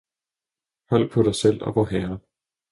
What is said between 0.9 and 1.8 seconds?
på dig selv og